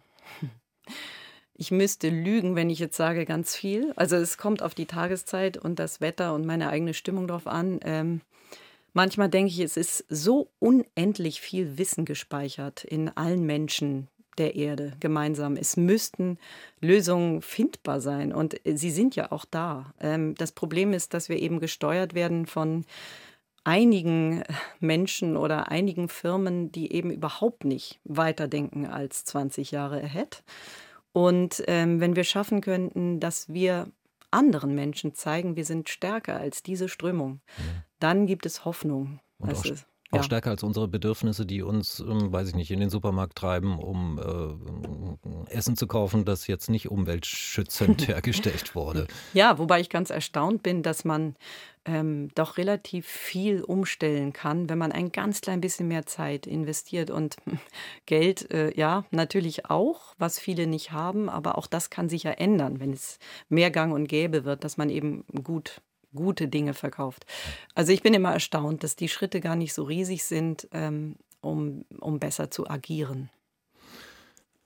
Ich 1.59 1.71
müsste 1.71 2.11
lügen, 2.11 2.55
wenn 2.55 2.69
ich 2.69 2.79
jetzt 2.79 2.97
sage 2.97 3.25
ganz 3.25 3.57
viel. 3.57 3.93
Also 3.97 4.17
es 4.17 4.37
kommt 4.37 4.62
auf 4.62 4.75
die 4.75 4.85
Tageszeit 4.85 5.57
und 5.57 5.79
das 5.79 6.03
Wetter 6.03 6.35
und 6.35 6.45
meine 6.45 6.69
eigene 6.69 6.93
Stimmung 6.93 7.26
drauf 7.26 7.47
an. 7.47 7.81
Ähm, 7.83 8.21
manchmal 8.93 9.31
denke 9.31 9.50
ich, 9.50 9.61
es 9.61 9.79
ist 9.79 10.05
so 10.11 10.50
unendlich 10.59 11.41
viel 11.41 11.79
Wissen 11.79 12.05
gespeichert 12.05 12.85
in 12.85 13.09
allen 13.17 13.47
Menschen 13.47 14.09
der 14.37 14.55
Erde 14.55 14.93
gemeinsam. 15.00 15.57
Es 15.57 15.79
müssten 15.79 16.38
Lösungen 16.81 17.41
findbar 17.41 18.03
sein 18.03 18.35
und 18.35 18.61
sie 18.65 18.91
sind 18.91 19.17
ja 19.17 19.33
auch 19.33 19.45
da. 19.45 19.95
Ähm, 20.00 20.35
das 20.35 20.53
Problem 20.53 20.93
ist, 20.93 21.15
dass 21.15 21.29
wir 21.31 21.38
eben 21.38 21.59
gesteuert 21.59 22.15
werden 22.15 22.47
von 22.47 22.85
einigen 23.67 24.45
Menschen 24.81 25.37
oder 25.37 25.71
einigen 25.71 26.09
Firmen, 26.09 26.71
die 26.71 26.93
eben 26.93 27.11
überhaupt 27.11 27.65
nicht 27.65 28.01
weiterdenken 28.05 28.87
als 28.87 29.25
20 29.25 29.73
Jahre 29.73 30.03
ahead 30.03 30.45
und 31.17 31.65
ähm, 31.67 31.99
wenn 31.99 32.15
wir 32.15 32.25
schaffen 32.25 32.61
könnten, 32.61 33.21
dass 33.21 33.49
wir 33.49 33.91
anderen 34.31 34.75
Menschen 34.75 35.15
zeigen, 35.15 35.57
wir 35.57 35.65
sind 35.65 35.89
stärker 35.89 36.37
als 36.37 36.63
diese 36.63 36.91
Strömung, 36.91 37.41
dann 38.01 38.27
gibt 38.27 38.45
es 38.45 38.67
Hoffnung. 38.67 39.21
Und 39.39 39.51
auch, 39.51 39.65
auch 40.11 40.23
stärker 40.23 40.51
als 40.51 40.63
unsere 40.63 40.89
Bedürfnisse, 40.89 41.47
die 41.47 41.63
uns, 41.63 42.01
ähm, 42.01 42.33
weiß 42.33 42.49
ich 42.49 42.55
nicht, 42.55 42.71
in 42.71 42.81
den 42.81 42.91
Supermarkt 42.91 43.37
treiben, 43.37 43.79
um 43.79 44.19
äh, 44.19 45.53
Essen 45.53 45.77
zu 45.77 45.87
kaufen, 45.87 46.25
das 46.25 46.47
jetzt 46.47 46.71
nicht 46.71 46.91
umweltschützend 46.91 48.09
hergestellt 48.09 48.75
wurde. 48.75 49.07
Ja, 49.33 49.59
wobei 49.59 49.81
ich 49.81 49.89
ganz 49.89 50.11
erstaunt 50.11 50.63
bin, 50.63 50.83
dass 50.83 51.05
man 51.05 51.37
ähm, 51.87 52.31
doch 52.35 52.59
relativ 52.59 53.07
viel 53.07 53.63
umstellen 53.63 54.33
kann, 54.33 54.69
wenn 54.69 54.79
man 54.79 54.93
ein 54.93 55.13
ganz 55.13 55.41
klein 55.41 55.61
bisschen 55.61 55.89
mehr 55.89 56.07
Zeit 56.07 56.47
investiert 56.47 57.11
und 57.11 57.37
Geld, 58.07 58.51
äh, 58.53 58.77
ja, 58.77 59.05
natürlich 59.11 59.71
auch, 59.71 60.15
was 60.19 60.39
viele 60.39 60.67
nicht 60.67 60.93
haben, 60.93 61.29
aber 61.29 61.59
auch 61.59 61.67
das 61.67 61.91
kann 61.91 62.09
sich 62.09 62.25
ja 62.25 62.33
ändern, 62.33 62.81
wenn 62.81 62.93
es 62.93 63.19
mehr 63.49 63.71
Gang 63.71 63.93
und 63.95 64.09
Gäbe 64.09 64.45
wird, 64.45 64.65
dass 64.65 64.77
man 64.77 64.91
eben 64.91 65.25
gut 65.45 65.81
gute 66.17 66.49
Dinge 66.49 66.75
verkauft. 66.75 67.27
Also 67.75 67.93
ich 67.93 68.03
bin 68.03 68.15
immer 68.15 68.33
erstaunt, 68.33 68.83
dass 68.83 68.97
die 68.97 69.09
Schritte 69.09 69.41
gar 69.41 69.55
nicht 69.55 69.75
so 69.75 69.85
riesig 69.85 70.25
sind, 70.25 70.69
ähm, 70.73 71.17
um, 71.41 71.85
um 72.01 72.19
besser 72.19 72.51
zu 72.51 72.69
agieren. 72.69 73.31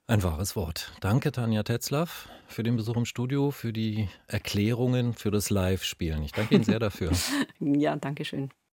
Ein 0.06 0.24
wahres 0.24 0.56
Wort. 0.56 0.92
Danke, 1.00 1.30
Tanja 1.30 1.62
Tetzlaff, 1.62 2.28
für 2.48 2.64
den 2.64 2.74
Besuch 2.74 2.96
im 2.96 3.04
Studio, 3.04 3.52
für 3.52 3.72
die 3.72 4.08
Erklärungen, 4.26 5.14
für 5.14 5.30
das 5.30 5.50
Live-Spielen. 5.50 6.24
Ich 6.24 6.32
danke 6.32 6.56
Ihnen 6.56 6.64
sehr 6.64 6.80
dafür. 6.80 7.12
ja, 7.60 7.94
danke 7.94 8.24
schön. 8.24 8.50